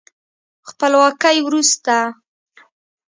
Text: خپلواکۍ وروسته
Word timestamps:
خپلواکۍ 0.69 1.37
وروسته 1.45 1.97